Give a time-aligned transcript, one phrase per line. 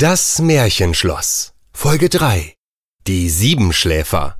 [0.00, 1.54] Das Märchenschloss.
[1.72, 2.54] Folge 3.
[3.08, 4.38] Die Siebenschläfer.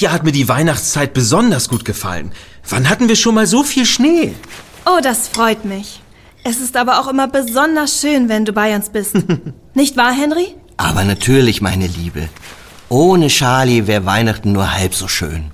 [0.00, 2.32] Dieses Jahr hat mir die Weihnachtszeit besonders gut gefallen.
[2.66, 4.34] Wann hatten wir schon mal so viel Schnee?
[4.86, 6.00] Oh, das freut mich.
[6.42, 9.14] Es ist aber auch immer besonders schön, wenn du bei uns bist.
[9.74, 10.54] Nicht wahr, Henry?
[10.78, 12.30] Aber natürlich, meine Liebe.
[12.88, 15.50] Ohne Charlie wäre Weihnachten nur halb so schön.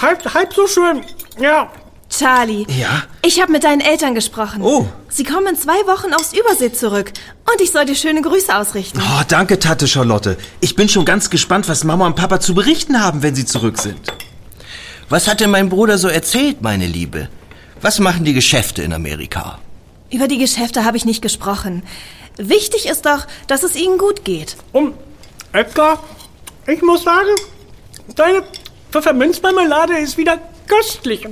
[0.00, 1.02] Halb, halb so schön.
[1.38, 1.70] Ja.
[2.18, 2.66] Charlie.
[2.68, 3.04] Ja?
[3.22, 4.62] Ich habe mit deinen Eltern gesprochen.
[4.62, 4.86] Oh.
[5.08, 7.12] Sie kommen in zwei Wochen aus Übersee zurück.
[7.50, 9.00] Und ich soll dir schöne Grüße ausrichten.
[9.00, 10.36] Oh, danke, Tante Charlotte.
[10.60, 13.78] Ich bin schon ganz gespannt, was Mama und Papa zu berichten haben, wenn sie zurück
[13.78, 14.00] sind.
[15.08, 17.28] Was hat denn mein Bruder so erzählt, meine Liebe?
[17.80, 19.58] Was machen die Geschäfte in Amerika?
[20.10, 21.82] Über die Geschäfte habe ich nicht gesprochen.
[22.36, 24.56] Wichtig ist doch, dass es ihnen gut geht.
[24.72, 24.94] Und
[25.52, 26.02] Edgar,
[26.66, 27.30] ich muss sagen,
[28.14, 28.42] deine
[28.90, 31.26] Pfefferminzmarmelade ist wieder köstlich.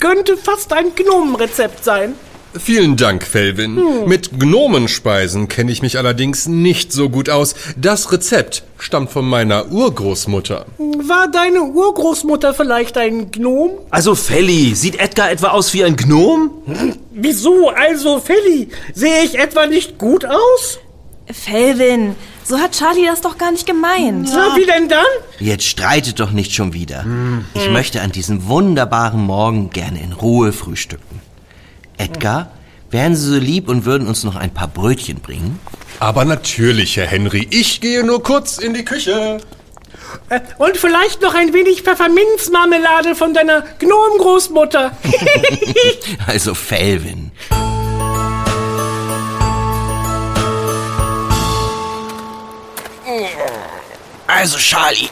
[0.00, 2.14] Könnte fast ein Gnomenrezept sein.
[2.56, 4.06] Vielen Dank, Felvin.
[4.06, 7.54] Mit Gnomenspeisen kenne ich mich allerdings nicht so gut aus.
[7.76, 10.66] Das Rezept stammt von meiner Urgroßmutter.
[10.78, 13.70] War deine Urgroßmutter vielleicht ein Gnom?
[13.90, 16.50] Also, Felly, sieht Edgar etwa aus wie ein Gnom?
[17.10, 18.68] Wieso also, Felly?
[18.94, 20.78] Sehe ich etwa nicht gut aus?
[21.30, 24.28] Felvin, so hat Charlie das doch gar nicht gemeint.
[24.32, 25.04] Na, wie denn dann?
[25.40, 27.04] Jetzt streitet doch nicht schon wieder.
[27.54, 31.22] Ich möchte an diesem wunderbaren Morgen gerne in Ruhe frühstücken.
[31.96, 32.50] Edgar,
[32.90, 35.58] wären Sie so lieb und würden uns noch ein paar Brötchen bringen?
[36.00, 39.40] Aber natürlich, Herr Henry, ich gehe nur kurz in die Küche.
[40.28, 44.96] Äh, Und vielleicht noch ein wenig Pfefferminzmarmelade von deiner Gnomengroßmutter.
[46.26, 47.30] Also Felvin.
[54.36, 55.10] Also Charlie,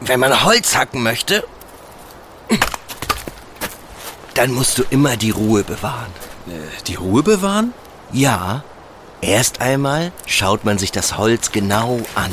[0.00, 1.46] wenn man Holz hacken möchte,
[4.34, 6.10] dann musst du immer die Ruhe bewahren.
[6.86, 7.74] Die Ruhe bewahren?
[8.10, 8.64] Ja,
[9.20, 12.32] erst einmal schaut man sich das Holz genau an.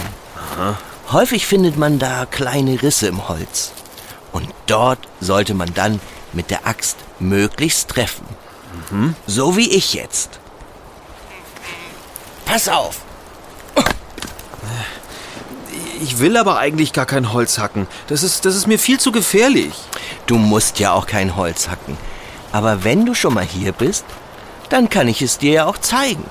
[1.11, 3.73] Häufig findet man da kleine Risse im Holz.
[4.31, 5.99] Und dort sollte man dann
[6.31, 8.25] mit der Axt möglichst treffen.
[9.27, 10.39] So wie ich jetzt.
[12.45, 13.01] Pass auf.
[16.01, 17.87] Ich will aber eigentlich gar kein Holz hacken.
[18.07, 19.73] Das ist, das ist mir viel zu gefährlich.
[20.27, 21.97] Du musst ja auch kein Holz hacken.
[22.51, 24.05] Aber wenn du schon mal hier bist,
[24.69, 26.23] dann kann ich es dir ja auch zeigen.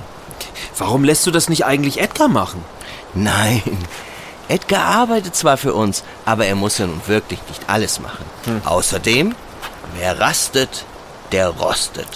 [0.77, 2.63] Warum lässt du das nicht eigentlich Edgar machen?
[3.13, 3.61] Nein,
[4.47, 8.25] Edgar arbeitet zwar für uns, aber er muss ja nun wirklich nicht alles machen.
[8.65, 9.35] Außerdem,
[9.97, 10.85] wer rastet,
[11.31, 12.07] der rostet.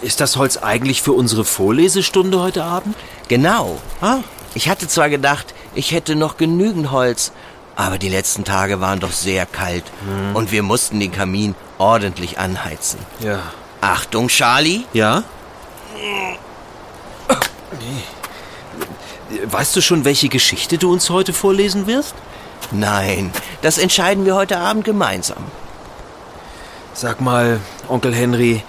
[0.00, 2.94] Ist das Holz eigentlich für unsere Vorlesestunde heute Abend?
[3.28, 3.80] Genau.
[4.00, 4.18] Ah,
[4.54, 7.32] Ich hatte zwar gedacht, ich hätte noch genügend Holz,
[7.76, 9.84] aber die letzten Tage waren doch sehr kalt
[10.34, 12.98] und wir mussten den Kamin ordentlich anheizen.
[13.20, 13.40] ja.
[13.84, 14.84] Achtung, Charlie.
[14.92, 15.24] Ja?
[19.46, 22.14] Weißt du schon, welche Geschichte du uns heute vorlesen wirst?
[22.70, 25.42] Nein, das entscheiden wir heute Abend gemeinsam.
[26.94, 28.62] Sag mal, Onkel Henry,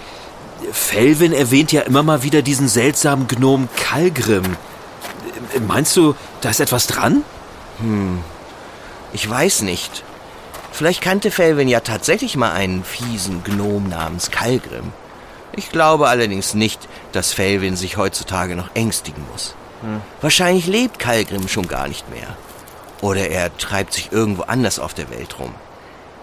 [0.72, 4.56] Felvin erwähnt ja immer mal wieder diesen seltsamen Gnom Kalgrim.
[5.68, 7.24] Meinst du, da ist etwas dran?
[9.12, 10.04] Ich weiß nicht.
[10.72, 14.92] Vielleicht kannte Felvin ja tatsächlich mal einen fiesen Gnom namens Kalgrim.
[15.56, 19.54] Ich glaube allerdings nicht, dass Felvin sich heutzutage noch ängstigen muss.
[20.20, 22.36] Wahrscheinlich lebt Kalgrim schon gar nicht mehr.
[23.02, 25.54] Oder er treibt sich irgendwo anders auf der Welt rum.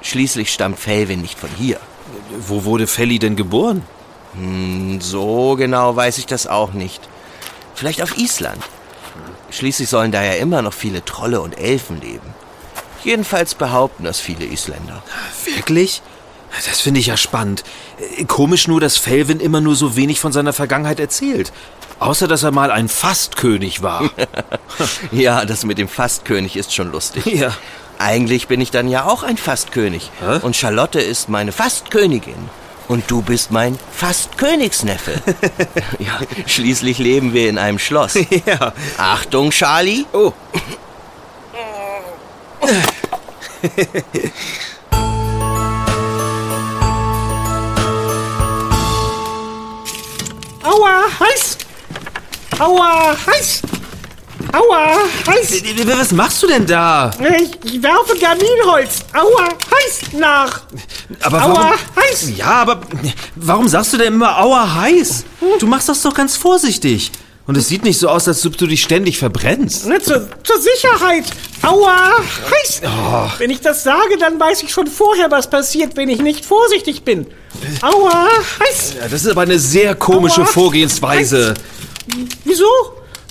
[0.02, 1.80] Schließlich stammt Felvin nicht von hier.
[2.40, 3.84] Wo wurde Felly denn geboren?
[4.34, 7.08] Hm, So genau weiß ich das auch nicht.
[7.76, 8.64] Vielleicht auf Island.
[9.52, 12.34] Schließlich sollen da ja immer noch viele Trolle und Elfen leben.
[13.04, 15.04] Jedenfalls behaupten das viele Isländer.
[15.56, 16.02] Wirklich?
[16.68, 17.64] Das finde ich ja spannend.
[18.28, 21.52] Komisch nur, dass Felvin immer nur so wenig von seiner Vergangenheit erzählt.
[22.00, 24.10] Außer, dass er mal ein Fastkönig war.
[25.12, 27.26] Ja, das mit dem Fastkönig ist schon lustig.
[27.26, 27.54] ja.
[28.00, 30.10] Eigentlich bin ich dann ja auch ein Fastkönig.
[30.22, 30.40] Hä?
[30.42, 32.50] Und Charlotte ist meine Fastkönigin.
[32.88, 35.22] Und du bist mein Fastkönigsneffe.
[36.00, 38.16] ja, schließlich leben wir in einem Schloss.
[38.46, 38.74] ja.
[38.98, 40.06] Achtung, Charlie.
[40.12, 40.34] Oh.
[50.64, 51.58] Aua, heiß!
[52.60, 53.62] Aua, heiß!
[54.54, 54.96] Aua,
[55.28, 55.64] heiß!
[55.86, 57.12] Was machst du denn da?
[57.20, 59.00] Ich, werfe Kaminholz.
[59.14, 60.62] Aua, heiß nach.
[61.22, 62.04] Aber Aua, warum?
[62.04, 62.32] heiß.
[62.36, 62.82] Ja, aber
[63.36, 65.24] warum sagst du denn immer Aua heiß?
[65.60, 67.12] Du machst das doch ganz vorsichtig.
[67.48, 69.88] Und es sieht nicht so aus, als ob du dich ständig verbrennst.
[69.88, 71.26] Ne, zur, zur Sicherheit.
[71.64, 72.12] Aua,
[72.52, 72.82] heiß.
[73.40, 77.04] Wenn ich das sage, dann weiß ich schon vorher, was passiert, wenn ich nicht vorsichtig
[77.04, 77.26] bin.
[77.82, 78.28] Aua,
[78.60, 78.96] heiß.
[79.02, 80.48] Das ist aber eine sehr komische Aua.
[80.48, 81.54] Vorgehensweise.
[82.46, 82.66] Wieso?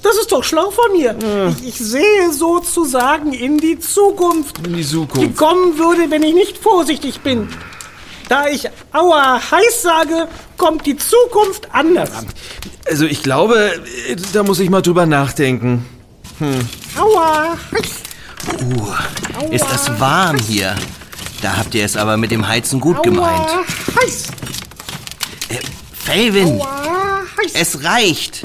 [0.02, 1.14] Das ist doch schlau von mir.
[1.60, 5.36] Ich, ich sehe sozusagen in die Zukunft, In die die Zukunft.
[5.36, 7.48] kommen würde, wenn ich nicht vorsichtig bin.
[8.28, 12.10] Da ich Aua heiß sage, kommt die Zukunft anders.
[12.88, 13.72] Also ich glaube,
[14.08, 15.84] äh, da muss ich mal drüber nachdenken.
[16.98, 17.90] Aua heiß.
[18.62, 20.74] Uh, ist das warm hier?
[21.42, 23.48] Da habt ihr es aber mit dem Heizen gut gemeint.
[23.50, 23.64] Aua
[24.02, 24.28] heiß.
[26.04, 27.52] Felvin, Aua heiß.
[27.54, 28.42] es reicht.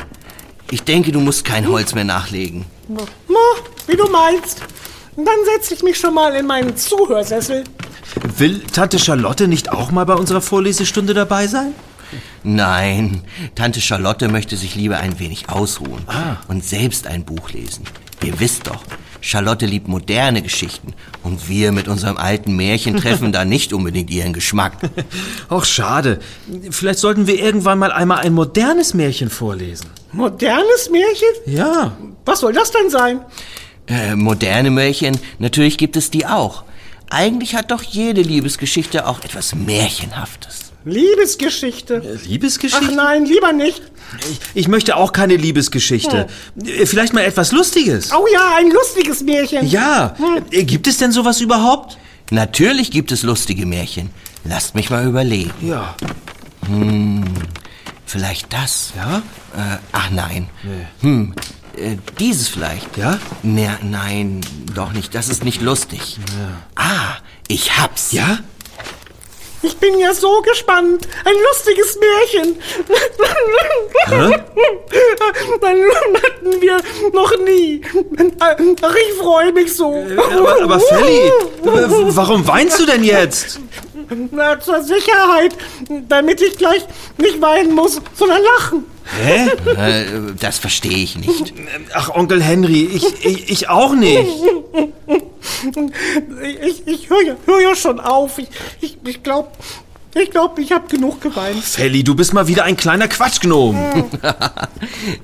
[0.71, 2.65] Ich denke, du musst kein Holz mehr nachlegen.
[2.87, 3.03] Na,
[3.87, 4.61] wie du meinst.
[5.15, 7.63] Dann setze ich mich schon mal in meinen Zuhörsessel.
[8.37, 11.73] Will Tante Charlotte nicht auch mal bei unserer Vorlesestunde dabei sein?
[12.43, 13.23] Nein,
[13.55, 16.05] Tante Charlotte möchte sich lieber ein wenig ausruhen
[16.47, 17.85] und selbst ein Buch lesen.
[18.23, 18.83] Ihr wisst doch,
[19.25, 20.93] Charlotte liebt moderne Geschichten
[21.23, 24.73] und wir mit unserem alten Märchen treffen da nicht unbedingt ihren Geschmack.
[25.49, 26.19] Ach, schade.
[26.69, 29.87] Vielleicht sollten wir irgendwann mal einmal ein modernes Märchen vorlesen.
[30.11, 31.27] Modernes Märchen?
[31.47, 31.97] Ja.
[32.23, 33.19] Was soll das denn sein?
[33.87, 36.63] Äh, moderne Märchen, natürlich gibt es die auch.
[37.09, 40.64] Eigentlich hat doch jede Liebesgeschichte auch etwas Märchenhaftes.
[40.85, 42.01] Liebesgeschichte.
[42.21, 42.93] Ach Liebesgeschichte?
[42.95, 43.81] nein, lieber nicht.
[44.31, 46.27] Ich, ich möchte auch keine Liebesgeschichte.
[46.63, 48.11] Äh, Vielleicht mal etwas Lustiges.
[48.13, 49.67] Oh ja, ein lustiges Märchen.
[49.67, 50.15] Ja.
[50.51, 51.97] Äh, Gibt es denn sowas überhaupt?
[52.31, 54.09] Natürlich gibt es lustige Märchen.
[54.43, 55.51] Lasst mich mal überlegen.
[55.61, 55.95] Ja.
[58.05, 58.93] Vielleicht das?
[58.95, 59.17] Ja?
[59.55, 60.47] Äh, ach nein.
[61.01, 61.33] Hm,
[61.77, 62.97] äh, dieses vielleicht.
[62.97, 63.19] Ja?
[63.43, 64.41] Na, nein,
[64.73, 65.13] doch nicht.
[65.15, 66.17] Das ist nicht lustig.
[66.75, 67.15] Ah,
[67.47, 68.11] ich hab's.
[68.11, 68.39] Ja?
[69.65, 71.07] Ich bin ja so gespannt.
[71.25, 72.57] Ein lustiges Märchen.
[75.61, 75.83] Dann
[76.23, 76.77] hatten wir
[77.13, 77.81] noch nie.
[78.39, 80.05] Ach, ich freue mich so.
[80.37, 81.31] Aber, aber Felly,
[81.63, 83.59] w- warum weinst du denn jetzt?
[84.31, 85.55] Na, zur Sicherheit,
[86.07, 86.85] damit ich gleich
[87.17, 88.85] nicht weinen muss, sondern lachen.
[89.23, 89.49] Hä?
[89.77, 90.05] Äh,
[90.39, 91.53] das verstehe ich nicht.
[91.93, 94.27] Ach, Onkel Henry, ich, ich, ich auch nicht.
[96.63, 98.37] Ich, ich höre ja, hör ja schon auf.
[98.37, 98.49] Ich,
[98.81, 99.49] ich, ich glaube,
[100.15, 101.61] ich, glaub, ich habe genug geweint.
[101.63, 104.05] Felly, du bist mal wieder ein kleiner Quatschgnom.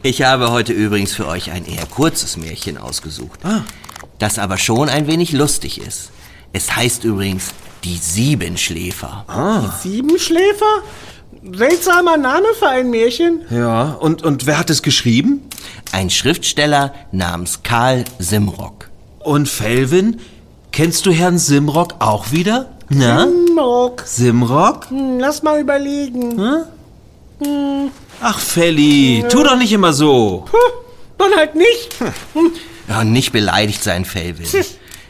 [0.04, 3.40] Ich habe heute übrigens für euch ein eher kurzes Märchen ausgesucht,
[4.20, 6.12] das aber schon ein wenig lustig ist.
[6.54, 9.26] Es heißt übrigens Die Siebenschläfer.
[9.82, 10.84] Siebenschläfer?
[11.54, 13.42] Seltsamer Name für ein Märchen.
[13.50, 15.42] Ja, und, und wer hat es geschrieben?
[15.92, 18.91] Ein Schriftsteller namens Karl Simrock.
[19.24, 20.20] Und Felvin,
[20.72, 22.70] kennst du Herrn Simrock auch wieder?
[22.90, 23.28] Na?
[23.58, 24.04] Rock.
[24.06, 24.90] Simrock?
[24.90, 26.42] Hm, Lass mal überlegen.
[28.22, 30.46] Ach, Felly, tu doch nicht immer so.
[30.50, 30.58] Puh,
[31.18, 31.96] dann halt nicht.
[32.88, 34.48] Ja, nicht beleidigt sein, Felvin.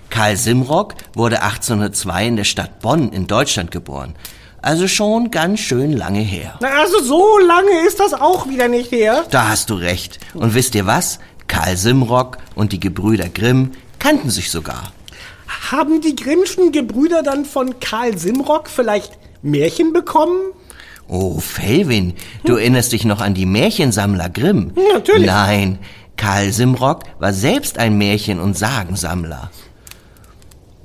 [0.10, 4.16] Karl Simrock wurde 1802 in der Stadt Bonn in Deutschland geboren.
[4.62, 6.60] Also schon ganz schön lange her.
[6.62, 9.24] Na, also so lange ist das auch wieder nicht her.
[9.31, 10.19] Da hast du recht.
[10.36, 11.19] Und wisst ihr was?
[11.48, 14.91] Karl Simrock und die Gebrüder Grimm kannten sich sogar.
[15.72, 20.39] Haben die Grimmschen Gebrüder dann von Karl Simrock vielleicht Märchen bekommen?
[21.08, 22.13] Oh, Felvin,
[22.46, 24.74] du erinnerst dich noch an die Märchensammler Grimm?
[24.93, 25.27] Natürlich.
[25.27, 25.79] Nein,
[26.17, 29.51] Karl Simrock war selbst ein Märchen- und Sagensammler.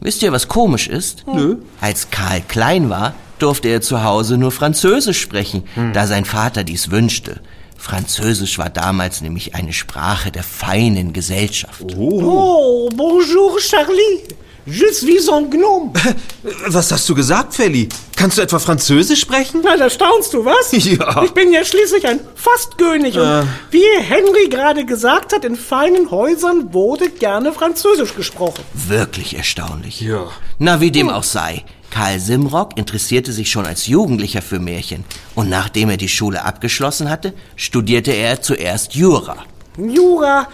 [0.01, 1.25] Wisst ihr, was komisch ist?
[1.27, 1.57] Nö.
[1.81, 6.91] Als Karl klein war, durfte er zu Hause nur Französisch sprechen, da sein Vater dies
[6.91, 7.41] wünschte.
[7.87, 11.85] Französisch war damals nämlich eine Sprache der feinen Gesellschaft.
[11.97, 14.25] Oh, bonjour Charlie.
[14.67, 15.93] Je suis un gnome.
[16.67, 17.89] Was hast du gesagt, Felly?
[18.17, 19.61] Kannst du etwa Französisch sprechen?
[19.63, 20.73] Na, da staunst du, was?
[20.85, 21.23] Ja.
[21.23, 23.17] Ich bin ja schließlich ein Fastkönig.
[23.17, 28.65] Und wie Henry gerade gesagt hat, in feinen Häusern wurde gerne Französisch gesprochen.
[28.75, 30.01] Wirklich erstaunlich.
[30.01, 30.27] Ja.
[30.59, 31.65] Na, wie dem auch sei.
[31.97, 35.07] Karl Simrock interessierte sich schon als Jugendlicher für Märchen.
[35.35, 39.39] Und nachdem er die Schule abgeschlossen hatte, studierte er zuerst Jura.
[39.79, 40.47] Jura,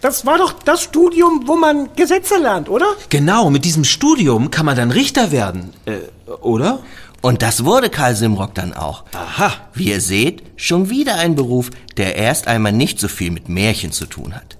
[0.00, 2.86] das war doch das Studium, wo man Gesetze lernt, oder?
[3.10, 5.74] Genau, mit diesem Studium kann man dann Richter werden.
[5.84, 5.98] Äh,
[6.40, 6.78] oder?
[7.20, 9.04] Und das wurde Karl Simrock dann auch.
[9.12, 9.52] Aha.
[9.74, 11.68] Wie ihr seht, schon wieder ein Beruf,
[11.98, 14.57] der erst einmal nicht so viel mit Märchen zu tun hat.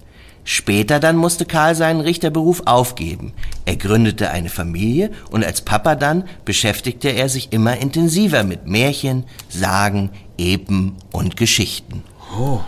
[0.51, 3.33] Später dann musste Karl seinen Richterberuf aufgeben.
[3.65, 9.25] Er gründete eine Familie und als Papa dann beschäftigte er sich immer intensiver mit Märchen,
[9.47, 12.03] Sagen, Epen und Geschichten.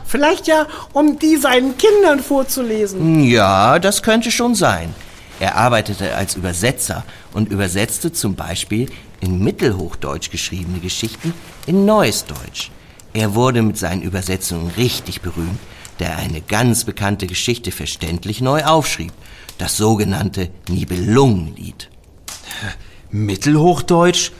[0.05, 3.23] Vielleicht ja, um die seinen Kindern vorzulesen.
[3.23, 4.93] Ja, das könnte schon sein.
[5.39, 11.33] Er arbeitete als Übersetzer und übersetzte zum Beispiel in Mittelhochdeutsch geschriebene Geschichten
[11.65, 12.69] in Neues Deutsch.
[13.13, 15.59] Er wurde mit seinen Übersetzungen richtig berühmt,
[15.97, 19.13] da er eine ganz bekannte Geschichte verständlich neu aufschrieb.
[19.57, 21.89] Das sogenannte Nibelungenlied.
[23.11, 24.31] Mittelhochdeutsch?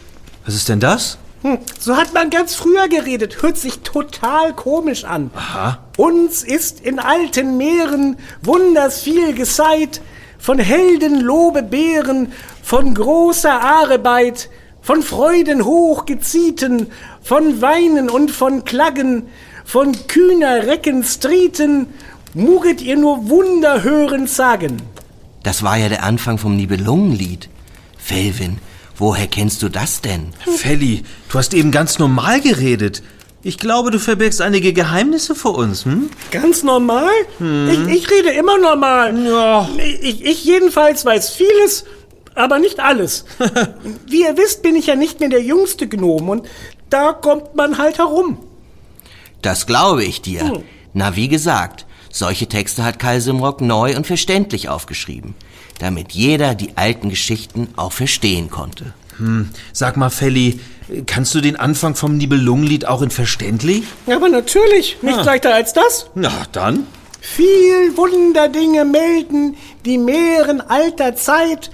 [0.46, 1.18] Was ist denn das?
[1.44, 3.42] Hm, so hat man ganz früher geredet.
[3.42, 5.32] Hört sich total komisch an.
[5.36, 5.80] Aha.
[5.98, 10.02] Uns ist in alten Meeren wunders viel geseit,
[10.38, 12.32] von Helden Lobe Beeren,
[12.64, 14.50] von großer Arbeit,
[14.82, 16.88] von Freuden hoch gezieten,
[17.22, 19.28] von Weinen und von Klaggen,
[19.66, 21.88] von kühner Recken Strieten,
[22.34, 24.82] muget ihr nur Wunder hören sagen.
[25.44, 27.50] Das war ja der Anfang vom Nibelungenlied.
[27.98, 28.60] Felvin,
[28.98, 30.34] woher kennst du das denn?
[30.58, 33.02] Felly, du hast eben ganz normal geredet.
[33.44, 36.12] Ich glaube, du verbirgst einige Geheimnisse vor uns, hm?
[36.30, 37.10] Ganz normal?
[37.40, 39.18] Ich, ich rede immer normal.
[39.26, 39.68] Ja.
[40.02, 41.86] Ich, ich jedenfalls weiß vieles,
[42.36, 43.26] aber nicht alles.
[44.08, 46.48] Wie ihr wisst, bin ich ja nicht mehr der jüngste Gnom und
[46.92, 48.38] da kommt man halt herum.
[49.42, 50.62] Das glaube ich dir.
[50.94, 55.36] Na, wie gesagt, solche Texte hat Karl Simrock neu und verständlich aufgeschrieben,
[55.80, 58.94] damit jeder die alten Geschichten auch verstehen konnte.
[59.72, 60.60] Sag mal, Felly,
[61.06, 63.84] kannst du den Anfang vom Nibelungenlied auch in verständlich?
[64.08, 65.24] Aber natürlich, nicht Ah.
[65.24, 66.08] leichter als das.
[66.16, 66.88] Na, dann.
[67.20, 69.56] Viel Wunderdinge melden
[69.86, 71.70] die Meeren alter Zeit,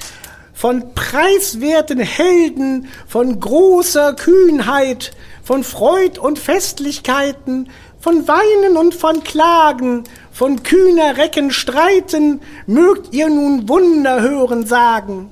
[0.54, 5.12] von preiswerten Helden, von großer Kühnheit,
[5.48, 7.70] von Freud und Festlichkeiten,
[8.02, 15.32] von Weinen und von Klagen, von kühner Recken Streiten, mögt ihr nun Wunder hören sagen.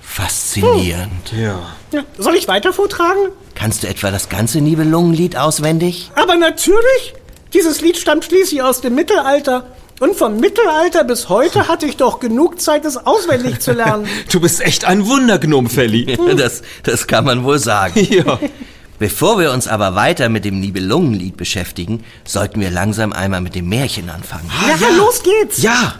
[0.00, 1.34] Faszinierend.
[1.38, 1.60] Ja.
[1.92, 3.28] Ja, soll ich weiter vortragen?
[3.54, 6.10] Kannst du etwa das ganze Nibelungenlied auswendig?
[6.14, 7.12] Aber natürlich,
[7.52, 9.66] dieses Lied stammt schließlich aus dem Mittelalter.
[10.00, 14.08] Und vom Mittelalter bis heute hatte ich doch genug Zeit, es auswendig zu lernen.
[14.32, 16.16] Du bist echt ein Wundergnom, Felly.
[16.36, 18.00] Das, das kann man wohl sagen.
[18.10, 18.38] ja.
[18.98, 23.68] Bevor wir uns aber weiter mit dem Nibelungenlied beschäftigen, sollten wir langsam einmal mit dem
[23.68, 24.50] Märchen anfangen.
[24.68, 25.62] ja, los geht's.
[25.62, 25.96] Ja.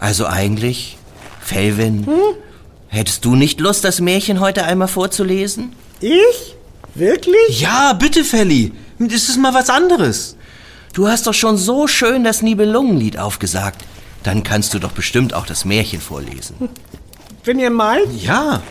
[0.00, 0.98] Also eigentlich,
[1.40, 2.06] Felvin,
[2.88, 5.72] hättest du nicht Lust, das Märchen heute einmal vorzulesen?
[6.00, 6.56] Ich?
[6.94, 7.60] Wirklich?
[7.60, 8.72] Ja, bitte, Felly.
[8.98, 10.36] Das ist mal was anderes.
[10.92, 13.84] Du hast doch schon so schön das Nibelungenlied aufgesagt.
[14.24, 16.68] Dann kannst du doch bestimmt auch das Märchen vorlesen.
[17.44, 18.22] Wenn ihr meint.
[18.22, 18.62] Ja.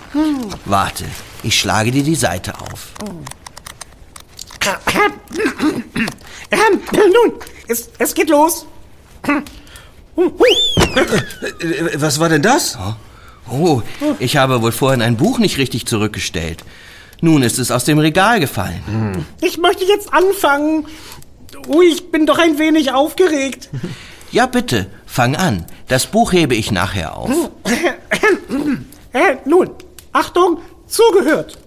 [0.66, 1.06] Warte,
[1.44, 2.90] ich schlage dir die Seite auf.
[3.01, 3.20] Ähm,
[6.94, 7.34] nun,
[7.68, 8.65] es, es geht los.
[9.27, 9.41] Äh,
[11.96, 12.77] Was war denn das?
[13.50, 13.82] Oh,
[14.20, 16.63] ich habe wohl vorhin ein Buch nicht richtig zurückgestellt.
[17.22, 19.25] Nun ist es aus dem Regal gefallen.
[19.41, 20.88] Ich möchte jetzt anfangen.
[21.68, 23.70] Ui, ich bin doch ein wenig aufgeregt.
[24.34, 25.65] Ja, bitte, fang an.
[25.89, 27.30] Das Buch hebe ich nachher auf.
[29.12, 29.72] Äh, nun,
[30.13, 31.58] Achtung, zugehört.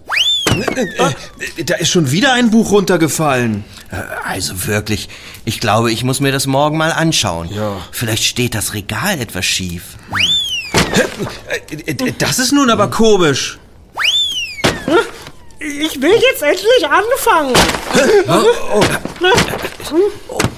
[0.61, 3.63] Äh, Da ist schon wieder ein Buch runtergefallen.
[3.91, 3.95] Äh,
[4.27, 5.09] Also wirklich,
[5.45, 7.49] ich glaube, ich muss mir das morgen mal anschauen.
[7.53, 7.77] Ja.
[7.91, 9.83] Vielleicht steht das Regal etwas schief.
[11.87, 13.59] Äh, Das ist nun aber komisch.
[15.59, 17.55] Ich will jetzt endlich anfangen.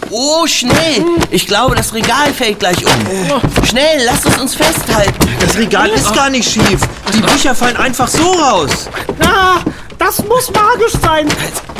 [0.10, 1.04] Oh, schnell!
[1.32, 3.66] Ich glaube, das Regal fällt gleich um.
[3.66, 5.27] Schnell, lasst es uns festhalten.
[5.39, 6.80] Das Regal ist gar nicht schief.
[7.13, 8.89] Die Bücher fallen einfach so raus.
[9.20, 9.62] Na,
[9.98, 11.27] das muss magisch sein.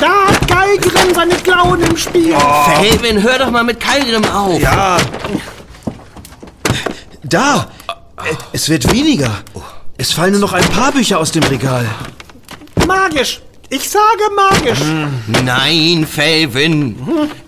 [0.00, 2.34] Da hat Geigrin seine Klauen im Spiel.
[2.76, 4.60] Felvin, hör doch mal mit Keilgrim auf.
[4.60, 4.98] Ja.
[7.22, 7.68] Da.
[8.24, 9.30] Äh, Es wird weniger.
[9.96, 11.86] Es fallen nur noch ein paar Bücher aus dem Regal.
[12.86, 13.40] Magisch.
[13.70, 14.78] Ich sage magisch.
[15.44, 16.96] Nein, Felvin.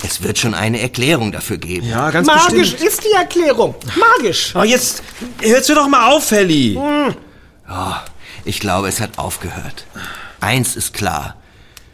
[0.05, 1.89] Es wird schon eine Erklärung dafür geben.
[1.89, 2.83] Ja, ganz Magisch bestimmt.
[2.83, 3.75] ist die Erklärung.
[3.97, 4.51] Magisch.
[4.55, 5.03] Aber jetzt
[5.41, 6.79] hörst du doch mal auf, Felly.
[8.45, 9.87] Ich glaube, es hat aufgehört.
[10.41, 11.37] Eins ist klar.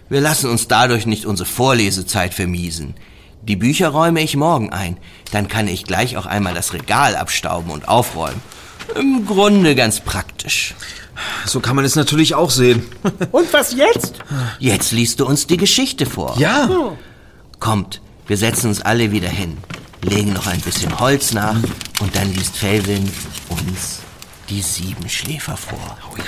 [0.08, 2.94] Wir lassen uns dadurch nicht unsere Vorlesezeit vermiesen.
[3.42, 4.96] Die Bücher räume ich morgen ein.
[5.32, 8.40] Dann kann ich gleich auch einmal das Regal abstauben und aufräumen.
[8.94, 10.74] Im Grunde ganz praktisch.
[11.44, 12.84] So kann man es natürlich auch sehen.
[13.32, 14.14] Und was jetzt?
[14.58, 16.36] Jetzt liest du uns die Geschichte vor.
[16.38, 16.68] Ja.
[17.58, 19.56] Kommt, wir setzen uns alle wieder hin,
[20.02, 21.56] legen noch ein bisschen Holz nach
[22.00, 23.10] und dann liest Felvin
[23.48, 24.00] uns
[24.50, 25.96] die Siebenschläfer vor.
[26.12, 26.24] Oh ja.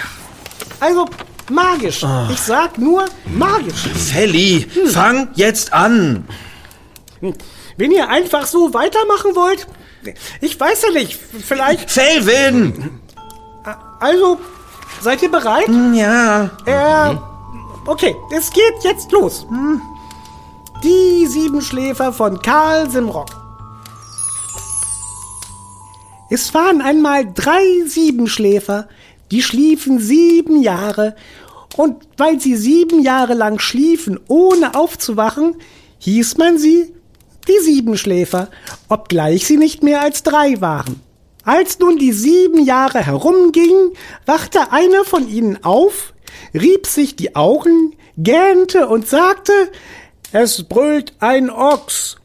[0.81, 1.07] Also,
[1.51, 2.05] magisch.
[2.31, 3.89] Ich sag nur magisch.
[4.11, 6.27] Felly, fang jetzt an.
[7.77, 9.67] Wenn ihr einfach so weitermachen wollt,
[10.41, 11.91] ich weiß ja nicht, vielleicht.
[11.91, 13.01] Felvin.
[14.01, 14.39] Also,
[15.01, 15.69] seid ihr bereit?
[15.93, 16.51] Ja.
[16.67, 17.17] Äh,
[17.87, 19.47] okay, es geht jetzt los.
[20.83, 23.31] Die Siebenschläfer von Karl Simrock.
[26.31, 28.89] Es waren einmal drei Siebenschläfer,
[29.31, 31.15] die schliefen sieben Jahre,
[31.77, 35.57] und weil sie sieben Jahre lang schliefen, ohne aufzuwachen,
[35.99, 36.93] hieß man sie
[37.47, 38.49] die Siebenschläfer,
[38.89, 41.01] obgleich sie nicht mehr als drei waren.
[41.45, 43.93] Als nun die sieben Jahre herumgingen,
[44.27, 46.13] wachte einer von ihnen auf,
[46.53, 49.53] rieb sich die Augen, gähnte und sagte,
[50.33, 52.17] es brüllt ein Ochs.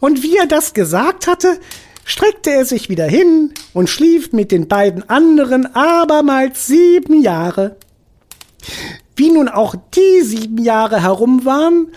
[0.00, 1.60] Und wie er das gesagt hatte,
[2.08, 7.76] streckte er sich wieder hin und schlief mit den beiden anderen abermals sieben Jahre.
[9.14, 11.92] Wie nun auch die sieben Jahre herum waren,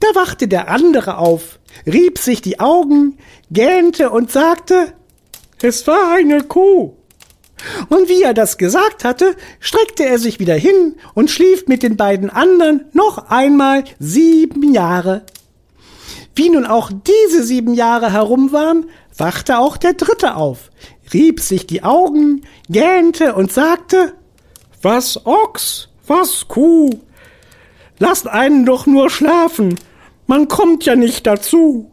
[0.00, 3.18] da wachte der andere auf, rieb sich die Augen,
[3.50, 4.94] gähnte und sagte,
[5.60, 6.94] es war eine Kuh.
[7.90, 11.98] Und wie er das gesagt hatte, streckte er sich wieder hin und schlief mit den
[11.98, 15.26] beiden anderen noch einmal sieben Jahre.
[16.34, 18.86] Wie nun auch diese sieben Jahre herum waren,
[19.20, 20.70] wachte auch der dritte auf,
[21.12, 24.14] rieb sich die Augen, gähnte und sagte,
[24.82, 26.90] was Ochs, was Kuh?
[27.98, 29.78] Lasst einen doch nur schlafen,
[30.26, 31.90] man kommt ja nicht dazu.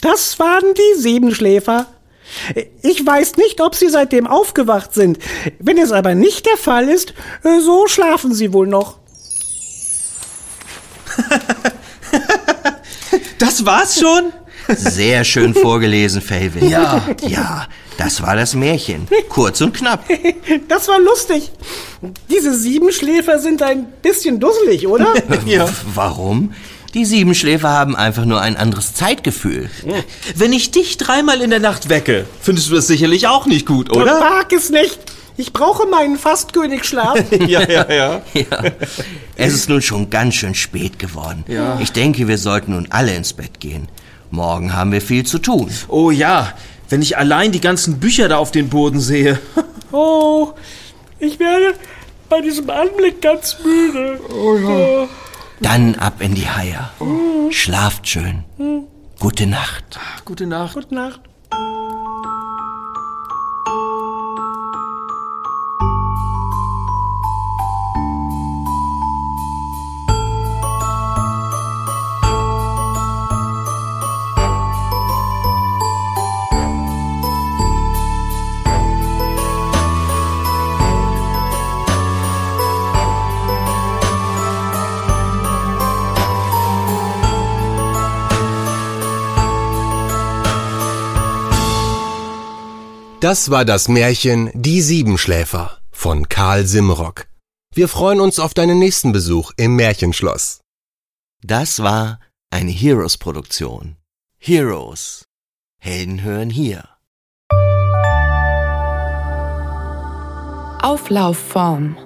[0.00, 1.86] Das waren die Siebenschläfer.
[2.82, 5.18] Ich weiß nicht, ob sie seitdem aufgewacht sind.
[5.58, 8.98] Wenn es aber nicht der Fall ist, so schlafen sie wohl noch.
[13.38, 14.32] Das war's schon?
[14.68, 16.68] Sehr schön vorgelesen, Felvin.
[16.68, 17.02] Ja.
[17.26, 17.66] Ja,
[17.98, 19.06] das war das Märchen.
[19.28, 20.04] Kurz und knapp.
[20.68, 21.50] Das war lustig.
[22.30, 25.14] Diese Siebenschläfer sind ein bisschen dusselig, oder?
[25.46, 25.68] Ja.
[25.94, 26.52] Warum?
[26.94, 29.68] Die Siebenschläfer haben einfach nur ein anderes Zeitgefühl.
[30.34, 33.88] Wenn ich dich dreimal in der Nacht wecke, findest du das sicherlich auch nicht gut,
[33.90, 34.18] Ich oder?
[34.18, 34.98] mag es nicht.
[35.38, 37.18] Ich brauche meinen Fastkönigsschlaf.
[37.46, 38.22] ja, ja, ja.
[38.32, 38.62] Ja.
[39.36, 41.44] Es ist nun schon ganz schön spät geworden.
[41.46, 41.78] Ja.
[41.80, 43.88] Ich denke, wir sollten nun alle ins Bett gehen.
[44.30, 45.70] Morgen haben wir viel zu tun.
[45.88, 46.52] Oh ja,
[46.88, 49.38] wenn ich allein die ganzen Bücher da auf den Boden sehe.
[49.92, 50.52] Oh,
[51.20, 51.74] ich werde
[52.28, 54.18] bei diesem Anblick ganz müde.
[54.30, 55.06] Oh,
[55.60, 56.90] Dann ab in die Haie.
[57.50, 58.42] Schlaft schön.
[59.20, 59.98] Gute Nacht.
[60.24, 60.74] Gute Nacht.
[60.74, 61.20] Gute Nacht.
[93.26, 97.26] Das war das Märchen Die Siebenschläfer von Karl Simrock.
[97.74, 100.60] Wir freuen uns auf deinen nächsten Besuch im Märchenschloss.
[101.42, 103.96] Das war eine Heroes-Produktion.
[104.38, 105.24] Heroes.
[105.80, 106.84] Helden hören hier.
[110.84, 111.96] Auflaufform.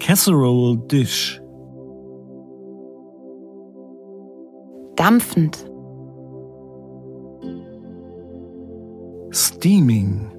[0.00, 1.38] Casserole dish.
[4.96, 5.71] Dampfend.
[9.34, 10.30] Steaming.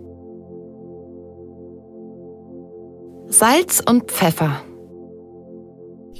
[3.27, 4.61] Salz und Pfeffer.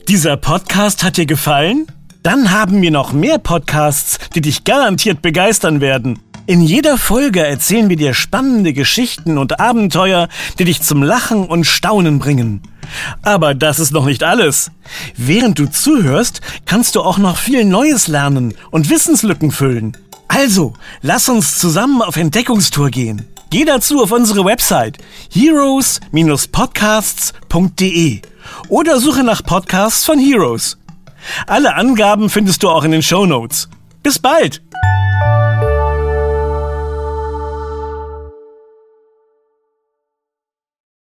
[0.08, 1.86] Dieser Podcast hat dir gefallen?
[2.24, 6.18] Dann haben wir noch mehr Podcasts, die dich garantiert begeistern werden.
[6.48, 11.66] In jeder Folge erzählen wir dir spannende Geschichten und Abenteuer, die dich zum Lachen und
[11.66, 12.64] Staunen bringen.
[13.22, 14.72] Aber das ist noch nicht alles.
[15.16, 19.96] Während du zuhörst, kannst du auch noch viel Neues lernen und Wissenslücken füllen.
[20.36, 23.28] Also, lass uns zusammen auf Entdeckungstour gehen.
[23.52, 24.98] Geh dazu auf unsere Website
[25.32, 28.22] heroes-podcasts.de
[28.68, 30.80] oder suche nach Podcasts von Heroes.
[31.46, 33.70] Alle Angaben findest du auch in den Show Notes.
[34.02, 34.64] Bis bald!